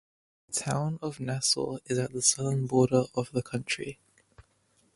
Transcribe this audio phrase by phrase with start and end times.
[0.47, 3.99] The Town of Nassau is at the southern border of the county.